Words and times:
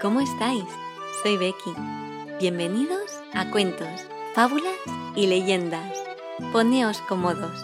¿Cómo 0.00 0.22
estáis? 0.22 0.64
Soy 1.22 1.36
Becky. 1.36 1.74
Bienvenidos 2.38 3.20
a 3.34 3.50
Cuentos, 3.50 3.86
Fábulas 4.34 4.72
y 5.14 5.26
Leyendas. 5.26 5.94
Poneos 6.52 7.02
cómodos, 7.06 7.62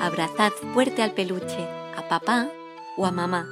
abrazad 0.00 0.52
fuerte 0.72 1.02
al 1.02 1.12
peluche, 1.12 1.68
a 1.94 2.08
papá 2.08 2.48
o 2.96 3.04
a 3.04 3.10
mamá 3.10 3.46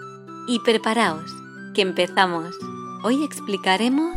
y 0.49 0.61
preparaos, 0.61 1.31
que 1.75 1.83
empezamos. 1.83 2.57
Hoy 3.05 3.23
explicaremos... 3.23 4.15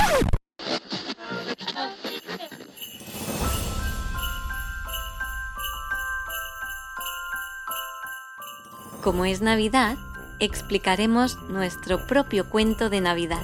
Como 9.04 9.26
es 9.26 9.42
Navidad, 9.42 9.98
explicaremos 10.40 11.38
nuestro 11.50 12.08
propio 12.08 12.50
cuento 12.50 12.90
de 12.90 13.02
Navidad. 13.02 13.44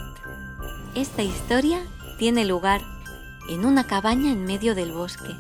Esta 0.96 1.24
historia 1.24 1.88
tiene 2.18 2.44
lugar 2.44 2.82
en 3.48 3.66
una 3.66 3.88
cabaña 3.88 4.30
en 4.30 4.44
medio 4.44 4.76
del 4.76 4.92
bosque. 4.92 5.34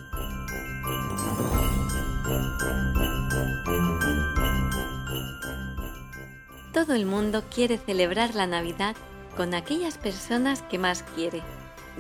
Todo 6.74 6.94
el 6.94 7.06
mundo 7.06 7.44
quiere 7.54 7.78
celebrar 7.78 8.34
la 8.34 8.48
Navidad 8.48 8.96
con 9.36 9.54
aquellas 9.54 9.98
personas 9.98 10.62
que 10.62 10.80
más 10.80 11.04
quiere. 11.16 11.44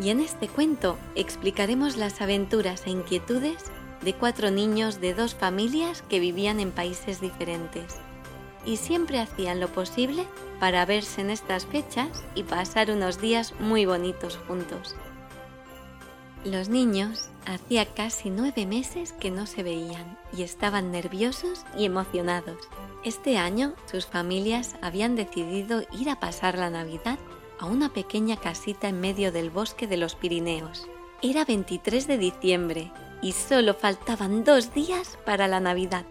Y 0.01 0.11
en 0.11 0.21
este 0.21 0.47
cuento 0.47 0.97
explicaremos 1.15 1.97
las 1.97 2.21
aventuras 2.21 2.83
e 2.85 2.91
inquietudes 2.91 3.65
de 4.01 4.13
cuatro 4.13 4.49
niños 4.49 5.01
de 5.01 5.13
dos 5.13 5.35
familias 5.35 6.03
que 6.03 6.21
vivían 6.21 6.61
en 6.61 6.71
países 6.71 7.19
diferentes 7.19 7.97
y 8.65 8.77
siempre 8.77 9.19
hacían 9.19 9.59
lo 9.59 9.67
posible 9.67 10.25
para 10.59 10.85
verse 10.85 11.21
en 11.21 11.29
estas 11.29 11.65
fechas 11.65 12.23
y 12.35 12.43
pasar 12.43 12.91
unos 12.91 13.19
días 13.19 13.53
muy 13.59 13.85
bonitos 13.85 14.37
juntos. 14.47 14.95
Los 16.43 16.69
niños 16.69 17.29
hacía 17.45 17.85
casi 17.85 18.29
nueve 18.29 18.65
meses 18.65 19.13
que 19.13 19.29
no 19.29 19.45
se 19.45 19.61
veían 19.61 20.17
y 20.35 20.41
estaban 20.41 20.91
nerviosos 20.91 21.65
y 21.77 21.85
emocionados. 21.85 22.57
Este 23.03 23.37
año 23.37 23.73
sus 23.85 24.07
familias 24.07 24.75
habían 24.81 25.15
decidido 25.15 25.83
ir 25.91 26.09
a 26.09 26.19
pasar 26.19 26.57
la 26.57 26.69
Navidad 26.69 27.19
a 27.59 27.67
una 27.67 27.93
pequeña 27.93 28.37
casita 28.37 28.89
en 28.89 28.99
medio 28.99 29.31
del 29.31 29.51
bosque 29.51 29.85
de 29.85 29.97
los 29.97 30.15
Pirineos. 30.15 30.87
Era 31.21 31.45
23 31.45 32.07
de 32.07 32.17
diciembre 32.17 32.91
y 33.21 33.33
solo 33.33 33.75
faltaban 33.75 34.43
dos 34.43 34.73
días 34.73 35.19
para 35.25 35.47
la 35.47 35.59
Navidad. 35.59 36.05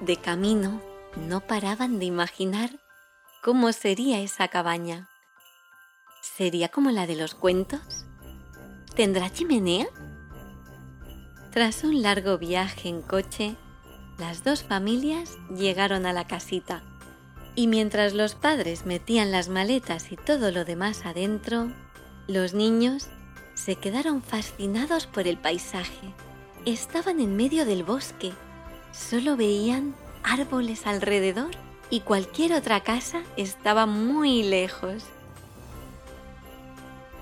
De 0.00 0.16
camino, 0.16 0.80
no 1.16 1.40
paraban 1.40 1.98
de 1.98 2.04
imaginar 2.04 2.70
cómo 3.42 3.72
sería 3.72 4.20
esa 4.20 4.46
cabaña. 4.46 5.08
¿Sería 6.22 6.68
como 6.68 6.92
la 6.92 7.08
de 7.08 7.16
los 7.16 7.34
cuentos? 7.34 8.06
¿Tendrá 8.94 9.32
chimenea? 9.32 9.88
Tras 11.50 11.82
un 11.82 12.00
largo 12.00 12.38
viaje 12.38 12.88
en 12.88 13.02
coche, 13.02 13.56
las 14.18 14.44
dos 14.44 14.62
familias 14.62 15.36
llegaron 15.50 16.06
a 16.06 16.12
la 16.12 16.28
casita 16.28 16.84
y 17.56 17.66
mientras 17.66 18.14
los 18.14 18.36
padres 18.36 18.86
metían 18.86 19.32
las 19.32 19.48
maletas 19.48 20.12
y 20.12 20.16
todo 20.16 20.52
lo 20.52 20.64
demás 20.64 21.06
adentro, 21.06 21.72
los 22.28 22.54
niños 22.54 23.08
se 23.54 23.74
quedaron 23.74 24.22
fascinados 24.22 25.08
por 25.08 25.26
el 25.26 25.38
paisaje. 25.38 26.14
Estaban 26.66 27.18
en 27.18 27.34
medio 27.34 27.64
del 27.64 27.82
bosque 27.82 28.32
Solo 28.92 29.36
veían 29.36 29.94
árboles 30.22 30.86
alrededor 30.86 31.50
y 31.90 32.00
cualquier 32.00 32.52
otra 32.52 32.82
casa 32.82 33.22
estaba 33.36 33.86
muy 33.86 34.42
lejos. 34.42 35.04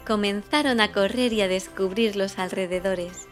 Comenzaron 0.06 0.80
a 0.80 0.92
correr 0.92 1.32
y 1.32 1.42
a 1.42 1.48
descubrir 1.48 2.16
los 2.16 2.38
alrededores. 2.38 3.26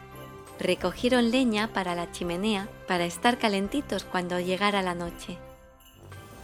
Recogieron 0.59 1.31
leña 1.31 1.73
para 1.73 1.95
la 1.95 2.11
chimenea 2.13 2.69
para 2.87 3.05
estar 3.05 3.39
calentitos 3.39 4.05
cuando 4.05 4.39
llegara 4.41 4.83
la 4.83 4.95
noche. 4.95 5.39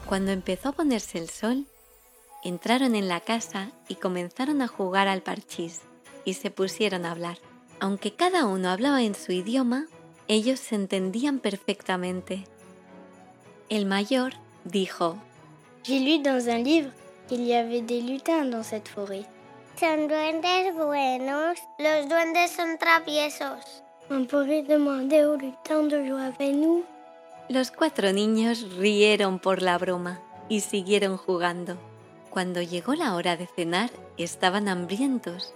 Cuando 0.07 0.33
empezó 0.33 0.71
a 0.71 0.73
ponerse 0.73 1.19
el 1.19 1.29
sol, 1.29 1.67
entraron 2.43 2.95
en 2.95 3.09
la 3.09 3.21
casa 3.21 3.71
y 3.89 3.97
comenzaron 3.97 4.63
a 4.63 4.69
jugar 4.69 5.09
al 5.09 5.23
parchís 5.23 5.83
y 6.25 6.35
se 6.35 6.51
pusieron 6.51 7.07
a 7.07 7.13
hablar. 7.13 7.39
Aunque 7.79 8.15
cada 8.15 8.47
uno 8.47 8.71
hablaba 8.71 9.03
en 9.03 9.15
su 9.15 9.33
idioma, 9.33 9.87
ellos 10.31 10.61
se 10.61 10.77
entendían 10.77 11.41
perfectamente. 11.41 12.45
El 13.69 13.85
mayor 13.85 14.35
dijo, 14.65 15.17
J'ai 15.83 15.99
lu 15.99 16.23
dans 16.23 16.47
un 16.47 16.63
livre 16.63 16.93
qu'il 17.27 17.43
y 17.43 17.53
avait 17.53 17.83
des 17.83 18.01
lutins 18.01 18.45
dans 18.45 18.63
cette 18.63 18.89
forêt. 18.89 19.27
Son 19.75 20.07
duendes 20.07 20.73
buenos, 20.77 21.59
los 21.81 22.09
duendes 22.09 22.49
son 22.49 22.79
traviesos. 22.79 23.83
On 24.09 24.25
pourrait 24.25 24.63
demander 24.63 25.25
aux 25.25 25.37
lutins 25.37 25.89
de 25.89 26.07
jouer 26.07 26.23
avec 26.23 26.55
nous. 26.55 26.85
Los 27.49 27.73
cuatro 27.73 28.13
niños 28.13 28.77
rieron 28.79 29.41
por 29.41 29.63
la 29.63 29.79
broma 29.79 30.21
y 30.49 30.61
siguieron 30.61 31.17
jugando. 31.17 31.77
Cuando 32.31 32.63
llegó 32.63 32.95
la 32.95 33.17
hora 33.17 33.37
de 33.37 33.49
cenar, 33.49 33.91
estaban 34.17 34.69
hambrientos 34.69 35.55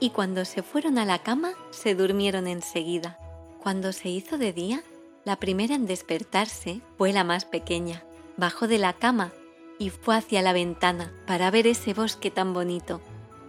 y 0.00 0.08
cuando 0.08 0.46
se 0.46 0.62
fueron 0.62 0.96
a 0.96 1.04
la 1.04 1.18
cama 1.18 1.52
se 1.70 1.94
durmieron 1.94 2.46
enseguida. 2.46 3.18
Cuando 3.66 3.92
se 3.92 4.08
hizo 4.08 4.38
de 4.38 4.52
día, 4.52 4.84
la 5.24 5.40
primera 5.40 5.74
en 5.74 5.86
despertarse 5.86 6.82
fue 6.96 7.12
la 7.12 7.24
más 7.24 7.44
pequeña. 7.44 8.04
Bajó 8.36 8.68
de 8.68 8.78
la 8.78 8.92
cama 8.92 9.32
y 9.80 9.90
fue 9.90 10.14
hacia 10.14 10.40
la 10.40 10.52
ventana 10.52 11.12
para 11.26 11.50
ver 11.50 11.66
ese 11.66 11.92
bosque 11.92 12.30
tan 12.30 12.54
bonito. 12.54 13.00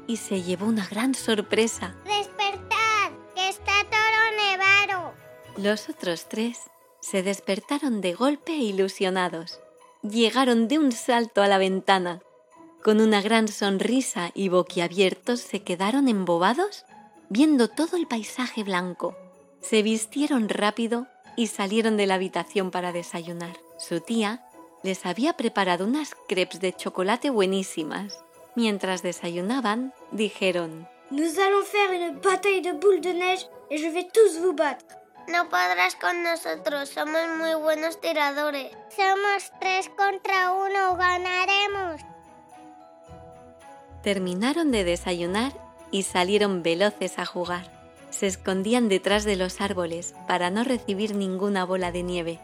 Y 0.08 0.18
se 0.18 0.42
llevó 0.42 0.66
una 0.66 0.88
gran 0.88 1.14
sorpresa. 1.14 1.96
¡Despertad! 2.04 3.12
¡Que 3.36 3.48
está 3.48 3.74
todo 3.92 4.36
nevado! 4.36 5.14
Los 5.56 5.88
otros 5.88 6.28
tres 6.28 6.62
se 7.00 7.22
despertaron 7.22 8.02
de 8.02 8.16
golpe 8.16 8.54
ilusionados. 8.54 9.60
Llegaron 10.02 10.68
de 10.68 10.80
un 10.80 10.94
salto 10.94 11.44
a 11.44 11.48
la 11.48 11.60
ventana. 11.60 12.24
Con 12.84 13.02
una 13.02 13.22
gran 13.22 13.48
sonrisa 13.48 14.32
y 14.34 14.50
boquiabiertos 14.50 15.42
se 15.42 15.62
quedaron 15.62 16.08
embobados 16.08 16.86
viendo 17.30 17.68
todo 17.68 17.98
el 17.98 18.08
paisaje 18.08 18.64
blanco 18.64 19.16
se 19.70 19.82
vistieron 19.82 20.48
rápido 20.48 21.08
y 21.36 21.48
salieron 21.48 21.98
de 21.98 22.08
la 22.08 22.16
habitación 22.16 22.72
para 22.72 22.94
desayunar. 22.94 23.58
Su 23.78 24.00
tía 24.00 24.42
les 24.82 25.06
había 25.06 25.34
preparado 25.34 25.86
unas 25.86 26.16
crepes 26.30 26.62
de 26.62 26.72
chocolate 26.72 27.30
buenísimas. 27.30 28.18
Mientras 28.56 29.04
desayunaban, 29.04 29.94
dijeron, 30.12 30.88
Nous 31.12 31.38
allons 31.38 31.68
faire 31.68 31.92
une 31.92 32.20
bataille 32.22 32.62
de 32.62 32.74
boules 32.74 33.02
de 33.02 33.14
neige 33.14 33.48
et 33.70 33.78
je 33.78 33.90
vais 33.90 34.08
tous 34.14 34.40
vous 34.40 34.56
battre. 34.56 34.86
No 35.28 35.50
podrás 35.50 35.96
con 35.96 36.24
nosotros, 36.24 36.90
somos 36.90 37.28
muy 37.38 37.54
buenos 37.62 38.00
tiradores. 38.00 38.72
Somos 38.96 39.52
tres 39.60 39.90
contra 39.90 40.54
uno, 40.54 40.96
ganaremos. 40.96 42.02
Terminaron 44.02 44.72
de 44.72 44.86
desayunar 44.86 45.52
y 45.92 46.04
salieron 46.04 46.64
veloces 46.64 47.20
a 47.20 47.26
jugar 47.26 47.77
se 48.10 48.28
escondían 48.28 48.90
detrás 48.90 49.24
de 49.24 49.36
los 49.36 49.62
árboles 49.62 50.14
para 50.28 50.50
no 50.50 50.64
recibir 50.64 51.16
ninguna 51.16 51.66
bola 51.66 51.92
de 51.92 52.04
nieve. 52.04 52.40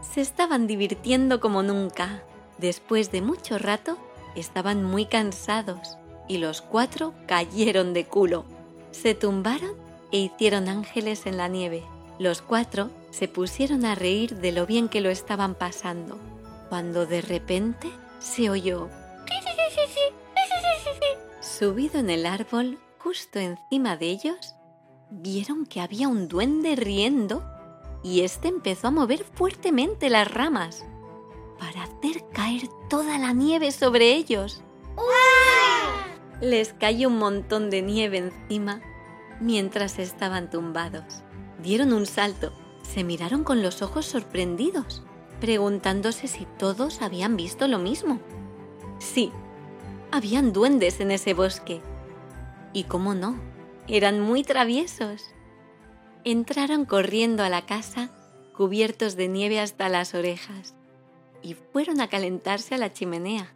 Se 0.00 0.20
estaban 0.20 0.66
divirtiendo 0.66 1.40
como 1.40 1.62
nunca. 1.62 2.22
Después 2.58 3.10
de 3.10 3.22
mucho 3.22 3.58
rato, 3.58 3.98
estaban 4.36 4.84
muy 4.84 5.06
cansados 5.06 5.96
y 6.28 6.38
los 6.38 6.62
cuatro 6.62 7.14
cayeron 7.26 7.92
de 7.92 8.06
culo. 8.06 8.44
Se 8.90 9.14
tumbaron 9.14 9.74
e 10.12 10.18
hicieron 10.18 10.68
ángeles 10.68 11.26
en 11.26 11.36
la 11.36 11.48
nieve. 11.48 11.82
Los 12.18 12.42
cuatro 12.42 12.90
se 13.10 13.28
pusieron 13.28 13.84
a 13.84 13.94
reír 13.94 14.36
de 14.36 14.52
lo 14.52 14.66
bien 14.66 14.88
que 14.88 15.00
lo 15.00 15.10
estaban 15.10 15.54
pasando, 15.54 16.18
cuando 16.68 17.06
de 17.06 17.22
repente 17.22 17.90
se 18.20 18.50
oyó 18.50 18.88
Subido 21.40 21.98
en 21.98 22.10
el 22.10 22.26
árbol, 22.26 22.78
justo 22.98 23.38
encima 23.38 23.96
de 23.96 24.06
ellos, 24.06 24.54
vieron 25.20 25.66
que 25.66 25.80
había 25.80 26.08
un 26.08 26.28
duende 26.28 26.74
riendo 26.74 27.44
y 28.02 28.22
éste 28.22 28.48
empezó 28.48 28.88
a 28.88 28.92
mover 28.92 29.24
fuertemente 29.24 30.08
las 30.10 30.32
ramas 30.32 30.84
para 31.58 31.84
hacer 31.84 32.24
caer 32.32 32.68
toda 32.88 33.18
la 33.18 33.32
nieve 33.32 33.70
sobre 33.72 34.14
ellos. 34.14 34.62
Les 36.40 36.72
cayó 36.72 37.08
un 37.08 37.18
montón 37.18 37.70
de 37.70 37.82
nieve 37.82 38.18
encima 38.18 38.80
mientras 39.40 39.98
estaban 39.98 40.50
tumbados. 40.50 41.22
Dieron 41.62 41.92
un 41.92 42.06
salto, 42.06 42.52
se 42.82 43.04
miraron 43.04 43.44
con 43.44 43.62
los 43.62 43.82
ojos 43.82 44.06
sorprendidos, 44.06 45.02
preguntándose 45.40 46.26
si 46.26 46.46
todos 46.58 47.02
habían 47.02 47.36
visto 47.36 47.68
lo 47.68 47.78
mismo. 47.78 48.18
Sí, 48.98 49.30
habían 50.10 50.52
duendes 50.52 51.00
en 51.00 51.12
ese 51.12 51.34
bosque. 51.34 51.80
Y 52.72 52.84
cómo 52.84 53.14
no, 53.14 53.36
eran 53.92 54.20
muy 54.20 54.42
traviesos. 54.42 55.22
Entraron 56.24 56.86
corriendo 56.86 57.44
a 57.44 57.50
la 57.50 57.66
casa 57.66 58.08
cubiertos 58.56 59.16
de 59.16 59.28
nieve 59.28 59.60
hasta 59.60 59.90
las 59.90 60.14
orejas 60.14 60.74
y 61.42 61.54
fueron 61.54 62.00
a 62.00 62.08
calentarse 62.08 62.74
a 62.74 62.78
la 62.78 62.94
chimenea. 62.94 63.52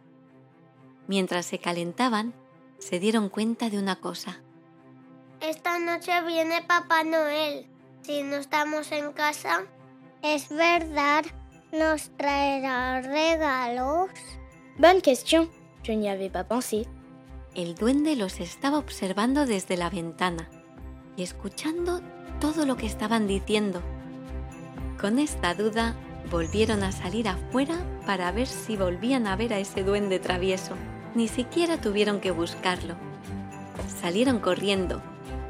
Mientras 1.07 1.47
se 1.47 1.57
calentaban, 1.57 2.35
se 2.77 2.99
dieron 2.99 3.29
cuenta 3.29 3.71
de 3.71 3.79
una 3.79 3.95
cosa. 3.95 4.39
Esta 5.41 5.79
noche 5.79 6.11
viene 6.27 6.61
Papá 6.61 7.03
Noel. 7.03 7.65
Si 8.03 8.21
no 8.21 8.35
estamos 8.35 8.91
en 8.91 9.13
casa, 9.13 9.65
es 10.21 10.49
verdad, 10.49 11.25
nos 11.71 12.15
traerá 12.15 13.01
regalos. 13.01 14.11
Bonne 14.77 15.01
question. 15.01 15.49
Je 15.83 15.95
n'y 15.95 16.09
avais 16.09 16.31
pas 16.31 16.45
pensé. 16.45 16.85
El 17.57 17.73
duende 17.73 18.15
los 18.15 18.39
estaba 18.39 18.77
observando 18.77 19.47
desde 19.47 19.77
la 19.77 19.89
ventana 19.89 20.47
y 21.15 21.23
escuchando 21.23 22.01
todo 22.39 22.67
lo 22.67 22.77
que 22.77 22.85
estaban 22.85 23.25
diciendo. 23.25 23.81
Con 25.01 25.17
esta 25.17 25.55
duda, 25.55 25.95
volvieron 26.29 26.83
a 26.83 26.91
salir 26.91 27.27
afuera 27.27 27.79
para 28.05 28.31
ver 28.31 28.45
si 28.45 28.77
volvían 28.77 29.25
a 29.25 29.35
ver 29.35 29.53
a 29.53 29.57
ese 29.57 29.81
duende 29.81 30.19
travieso. 30.19 30.75
Ni 31.15 31.27
siquiera 31.27 31.81
tuvieron 31.81 32.19
que 32.19 32.29
buscarlo. 32.29 32.93
Salieron 34.01 34.37
corriendo 34.37 35.01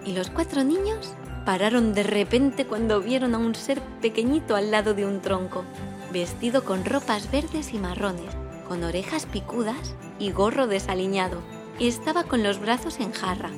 y 0.06 0.14
los 0.14 0.30
cuatro 0.30 0.64
niños 0.64 1.14
pararon 1.46 1.94
de 1.94 2.04
repente 2.04 2.66
cuando 2.66 3.02
vieron 3.02 3.36
a 3.36 3.38
un 3.38 3.54
ser 3.54 3.82
pequeñito 4.02 4.56
al 4.56 4.72
lado 4.72 4.94
de 4.94 5.06
un 5.06 5.20
tronco, 5.20 5.66
vestido 6.14 6.64
con 6.64 6.86
ropas 6.86 7.30
verdes 7.30 7.74
y 7.74 7.80
marrones, 7.80 8.34
con 8.66 8.86
orejas 8.86 9.26
picudas 9.26 9.94
y 10.20 10.32
gorro 10.32 10.68
desaliñado. 10.68 11.57
Estaba 11.80 12.24
con 12.24 12.42
los 12.42 12.60
brazos 12.60 13.00
en 13.00 13.12
jarra 13.12 13.52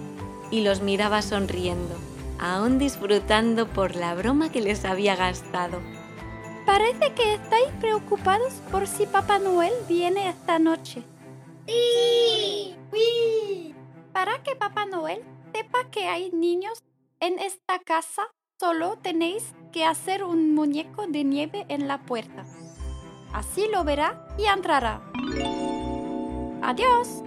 y 0.52 0.62
los 0.62 0.82
miraba 0.82 1.22
sonriendo, 1.22 1.96
aún 2.38 2.78
disfrutando 2.78 3.66
por 3.68 3.96
la 3.96 4.14
broma 4.14 4.52
que 4.52 4.62
les 4.62 4.84
había 4.84 5.16
gastado. 5.16 5.80
Parece 6.66 7.14
que 7.14 7.36
estáis 7.36 7.70
preocupados 7.80 8.54
por 8.72 8.88
si 8.88 9.06
Papá 9.06 9.40
Noel 9.40 9.72
viene 9.88 10.28
esta 10.28 10.60
noche. 10.60 11.04
¡Sí! 11.66 12.76
¡Sí! 12.92 13.74
Para 14.12 14.44
que 14.44 14.56
Papá 14.56 14.86
Noel 14.86 15.24
sepa 15.54 15.90
que 15.90 16.08
hay 16.08 16.30
niños 16.32 16.84
en 17.22 17.40
esta 17.40 17.80
casa, 17.80 18.24
solo 18.60 18.98
tenéis 19.02 19.56
que 19.72 19.86
hacer 19.86 20.26
un 20.26 20.54
muñeco 20.54 21.08
de 21.08 21.24
nieve 21.24 21.66
en 21.70 21.88
la 21.88 22.00
puerta. 22.00 22.46
Así 23.32 23.68
lo 23.72 23.86
verá 23.86 24.28
y 24.38 24.46
entrará. 24.46 25.02
Adiós. 26.62 27.24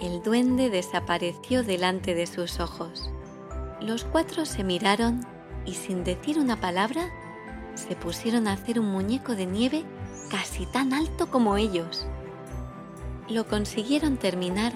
El 0.00 0.22
duende 0.22 0.70
desapareció 0.70 1.62
delante 1.62 2.14
de 2.14 2.26
sus 2.26 2.58
ojos. 2.58 3.10
Los 3.82 4.04
cuatro 4.04 4.46
se 4.46 4.64
miraron 4.64 5.26
y 5.66 5.74
sin 5.74 6.04
decir 6.04 6.38
una 6.38 6.58
palabra, 6.58 7.10
se 7.74 7.96
pusieron 7.96 8.48
a 8.48 8.54
hacer 8.54 8.80
un 8.80 8.90
muñeco 8.90 9.36
de 9.36 9.44
nieve 9.44 9.84
casi 10.30 10.64
tan 10.64 10.94
alto 10.94 11.30
como 11.30 11.58
ellos. 11.58 12.06
Lo 13.28 13.46
consiguieron 13.46 14.16
terminar 14.16 14.72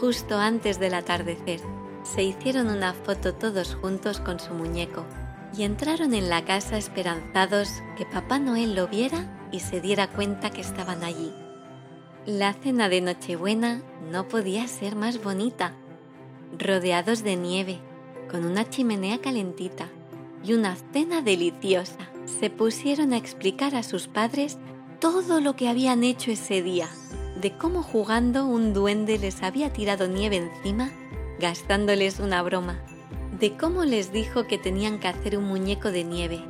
justo 0.00 0.38
antes 0.38 0.80
del 0.80 0.94
atardecer. 0.94 1.60
Se 2.02 2.22
hicieron 2.22 2.68
una 2.68 2.94
foto 2.94 3.34
todos 3.34 3.74
juntos 3.74 4.18
con 4.20 4.40
su 4.40 4.54
muñeco 4.54 5.04
y 5.54 5.64
entraron 5.64 6.14
en 6.14 6.30
la 6.30 6.46
casa 6.46 6.78
esperanzados 6.78 7.68
que 7.98 8.06
Papá 8.06 8.38
Noel 8.38 8.74
lo 8.74 8.88
viera 8.88 9.48
y 9.52 9.60
se 9.60 9.82
diera 9.82 10.08
cuenta 10.08 10.48
que 10.48 10.62
estaban 10.62 11.04
allí. 11.04 11.43
La 12.26 12.54
cena 12.54 12.88
de 12.88 13.02
Nochebuena 13.02 13.82
no 14.10 14.28
podía 14.28 14.66
ser 14.66 14.96
más 14.96 15.22
bonita, 15.22 15.74
rodeados 16.58 17.22
de 17.22 17.36
nieve, 17.36 17.80
con 18.30 18.46
una 18.46 18.68
chimenea 18.68 19.18
calentita 19.18 19.88
y 20.42 20.54
una 20.54 20.74
cena 20.94 21.20
deliciosa. 21.20 22.08
Se 22.24 22.48
pusieron 22.48 23.12
a 23.12 23.18
explicar 23.18 23.74
a 23.74 23.82
sus 23.82 24.08
padres 24.08 24.56
todo 25.00 25.40
lo 25.40 25.54
que 25.54 25.68
habían 25.68 26.02
hecho 26.02 26.30
ese 26.30 26.62
día 26.62 26.88
de 27.42 27.52
cómo 27.58 27.82
jugando 27.82 28.46
un 28.46 28.72
duende 28.72 29.18
les 29.18 29.42
había 29.42 29.70
tirado 29.70 30.08
nieve 30.08 30.36
encima, 30.36 30.90
gastándoles 31.38 32.20
una 32.20 32.40
broma, 32.42 32.80
de 33.38 33.54
cómo 33.58 33.84
les 33.84 34.12
dijo 34.12 34.46
que 34.46 34.56
tenían 34.56 34.98
que 34.98 35.08
hacer 35.08 35.36
un 35.36 35.44
muñeco 35.44 35.90
de 35.90 36.04
nieve 36.04 36.40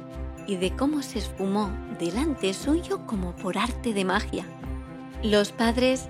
y 0.47 0.55
de 0.55 0.77
cómo 0.77 1.03
se 1.03 1.19
esfumó 1.19 1.73
delante 1.99 2.55
suyo 2.55 3.05
como 3.07 3.35
por 3.35 3.59
arte 3.59 3.93
de 3.93 4.05
magia. 4.05 4.47
Los 5.23 5.53
padres 5.53 6.07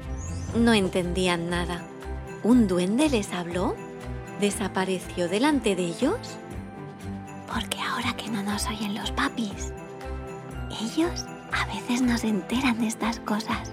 no 0.57 0.73
entendían 0.73 1.51
nada. 1.51 1.83
¿Un 2.43 2.67
duende 2.67 3.09
les 3.09 3.33
habló? 3.33 3.75
¿Desapareció 4.41 5.29
delante 5.29 5.77
de 5.77 5.85
ellos? 5.85 6.19
Porque 7.47 7.81
ahora 7.81 8.17
que 8.17 8.29
no 8.29 8.43
nos 8.43 8.67
oyen 8.67 8.95
los 8.95 9.11
papis, 9.13 9.73
ellos 10.81 11.25
a 11.53 11.67
veces 11.67 12.03
nos 12.03 12.25
enteran 12.25 12.79
de 12.81 12.89
estas 12.89 13.21
cosas. 13.21 13.73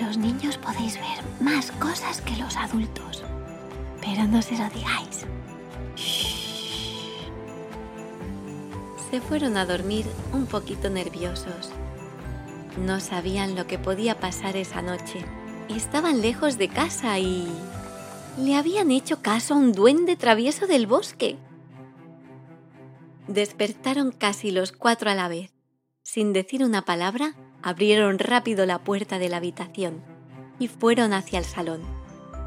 Los 0.00 0.18
niños 0.18 0.58
podéis 0.58 0.94
ver 0.96 1.24
más 1.40 1.70
cosas 1.72 2.20
que 2.20 2.36
los 2.36 2.56
adultos, 2.56 3.24
pero 4.00 4.24
no 4.24 4.42
se 4.42 4.58
lo 4.58 4.68
digáis. 4.70 5.26
Se 9.10 9.20
fueron 9.20 9.56
a 9.56 9.64
dormir 9.64 10.06
un 10.32 10.46
poquito 10.46 10.90
nerviosos. 10.90 11.70
No 12.78 13.00
sabían 13.00 13.54
lo 13.54 13.66
que 13.66 13.78
podía 13.78 14.18
pasar 14.18 14.56
esa 14.56 14.82
noche. 14.82 15.24
Estaban 15.68 16.20
lejos 16.20 16.58
de 16.58 16.68
casa 16.68 17.18
y... 17.18 17.46
Le 18.38 18.56
habían 18.56 18.90
hecho 18.90 19.22
caso 19.22 19.54
a 19.54 19.56
un 19.56 19.72
duende 19.72 20.16
travieso 20.16 20.66
del 20.66 20.86
bosque. 20.86 21.36
Despertaron 23.28 24.10
casi 24.10 24.50
los 24.50 24.72
cuatro 24.72 25.10
a 25.10 25.14
la 25.14 25.28
vez. 25.28 25.52
Sin 26.02 26.32
decir 26.32 26.64
una 26.64 26.84
palabra, 26.84 27.34
abrieron 27.62 28.18
rápido 28.18 28.66
la 28.66 28.80
puerta 28.84 29.18
de 29.18 29.28
la 29.28 29.38
habitación 29.38 30.02
y 30.58 30.68
fueron 30.68 31.12
hacia 31.12 31.38
el 31.38 31.44
salón. 31.44 31.82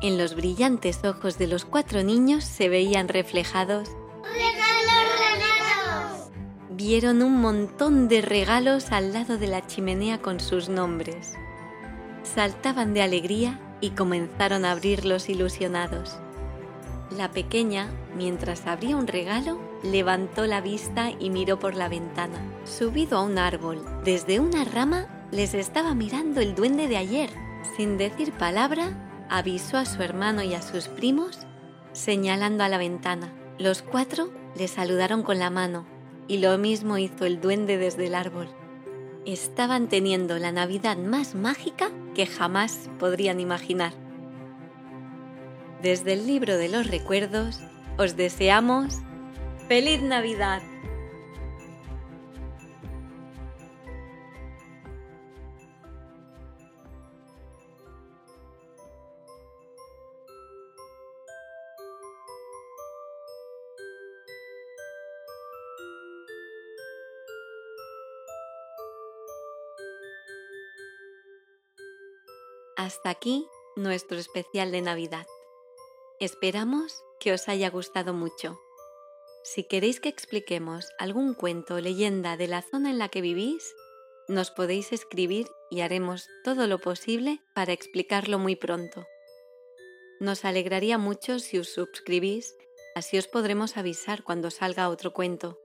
En 0.01 0.17
los 0.17 0.35
brillantes 0.35 1.03
ojos 1.03 1.39
de 1.39 1.47
los 1.47 1.65
cuatro 1.65 2.03
niños 2.03 2.43
se 2.43 2.69
veían 2.69 3.07
reflejados. 3.07 3.89
Vieron 6.77 7.23
un 7.23 7.41
montón 7.41 8.07
de 8.07 8.21
regalos 8.21 8.91
al 8.91 9.11
lado 9.11 9.39
de 9.39 9.47
la 9.47 9.65
chimenea 9.65 10.21
con 10.21 10.39
sus 10.39 10.69
nombres. 10.69 11.33
Saltaban 12.21 12.93
de 12.93 13.01
alegría 13.01 13.59
y 13.81 13.89
comenzaron 13.91 14.63
a 14.63 14.73
abrirlos 14.73 15.27
ilusionados. 15.27 16.19
La 17.09 17.31
pequeña, 17.31 17.89
mientras 18.15 18.67
abría 18.67 18.95
un 18.95 19.07
regalo, 19.07 19.59
levantó 19.81 20.45
la 20.45 20.61
vista 20.61 21.09
y 21.09 21.31
miró 21.31 21.57
por 21.57 21.73
la 21.73 21.89
ventana. 21.89 22.37
Subido 22.63 23.17
a 23.17 23.23
un 23.23 23.39
árbol, 23.39 23.83
desde 24.03 24.39
una 24.39 24.63
rama, 24.63 25.07
les 25.31 25.55
estaba 25.55 25.95
mirando 25.95 26.41
el 26.41 26.53
duende 26.53 26.87
de 26.87 26.97
ayer. 26.97 27.31
Sin 27.75 27.97
decir 27.97 28.33
palabra, 28.33 29.25
avisó 29.31 29.77
a 29.77 29.85
su 29.85 30.03
hermano 30.03 30.43
y 30.43 30.53
a 30.53 30.61
sus 30.61 30.89
primos, 30.89 31.39
señalando 31.93 32.63
a 32.63 32.69
la 32.69 32.77
ventana. 32.77 33.33
Los 33.57 33.81
cuatro 33.81 34.31
le 34.55 34.67
saludaron 34.67 35.23
con 35.23 35.39
la 35.39 35.49
mano 35.49 35.96
y 36.27 36.37
lo 36.37 36.57
mismo 36.57 36.97
hizo 36.97 37.25
el 37.25 37.41
duende 37.41 37.77
desde 37.77 38.07
el 38.07 38.15
árbol. 38.15 38.47
Estaban 39.25 39.87
teniendo 39.87 40.39
la 40.39 40.51
Navidad 40.51 40.97
más 40.97 41.35
mágica 41.35 41.91
que 42.15 42.25
jamás 42.25 42.89
podrían 42.99 43.39
imaginar. 43.39 43.93
Desde 45.81 46.13
el 46.13 46.27
libro 46.27 46.57
de 46.57 46.69
los 46.69 46.87
recuerdos, 46.87 47.59
os 47.97 48.15
deseamos 48.15 48.99
¡Feliz 49.67 50.01
Navidad! 50.01 50.61
Hasta 72.77 73.09
aquí 73.09 73.47
nuestro 73.75 74.19
especial 74.19 74.71
de 74.71 74.83
Navidad. 74.83 75.25
Esperamos 76.19 77.03
que 77.19 77.33
os 77.33 77.49
haya 77.49 77.71
gustado 77.71 78.13
mucho. 78.13 78.59
Si 79.43 79.63
queréis 79.63 79.99
que 79.99 80.09
expliquemos 80.09 80.85
algún 80.99 81.33
cuento 81.33 81.73
o 81.73 81.79
leyenda 81.79 82.37
de 82.37 82.45
la 82.45 82.61
zona 82.61 82.91
en 82.91 82.99
la 82.99 83.09
que 83.09 83.21
vivís, 83.21 83.73
nos 84.27 84.51
podéis 84.51 84.93
escribir 84.93 85.47
y 85.71 85.81
haremos 85.81 86.27
todo 86.43 86.67
lo 86.67 86.77
posible 86.77 87.41
para 87.55 87.73
explicarlo 87.73 88.37
muy 88.37 88.55
pronto. 88.55 89.07
Nos 90.19 90.45
alegraría 90.45 90.99
mucho 90.99 91.39
si 91.39 91.57
os 91.57 91.69
suscribís, 91.69 92.55
así 92.93 93.17
os 93.17 93.27
podremos 93.27 93.75
avisar 93.75 94.23
cuando 94.23 94.51
salga 94.51 94.89
otro 94.89 95.13
cuento. 95.13 95.59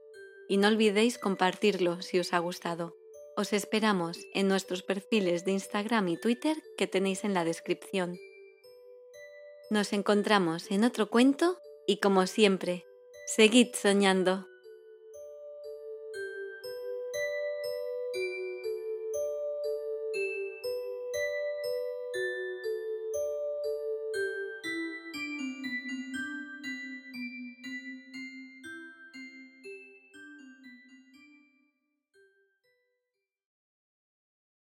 Y 0.49 0.57
no 0.57 0.67
olvidéis 0.67 1.19
compartirlo 1.19 2.01
si 2.01 2.17
os 2.17 2.33
ha 2.33 2.39
gustado. 2.39 2.95
Os 3.35 3.51
esperamos 3.51 4.17
en 4.33 4.47
nuestros 4.47 4.83
perfiles 4.83 5.43
de 5.43 5.53
Instagram 5.53 6.07
y 6.07 6.17
Twitter 6.17 6.55
que 6.77 6.85
tenéis 6.87 7.23
en 7.23 7.33
la 7.33 7.43
descripción. 7.43 8.19
Nos 9.71 9.91
encontramos 9.91 10.69
en 10.69 10.83
otro 10.83 11.09
cuento 11.09 11.57
y 11.87 11.97
como 11.97 12.27
siempre, 12.27 12.85
seguid 13.25 13.69
soñando. 13.73 14.45